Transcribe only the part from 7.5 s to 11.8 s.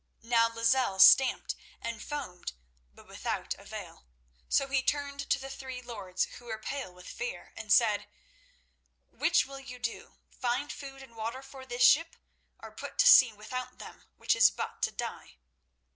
and said: "Which will you do: find food and water for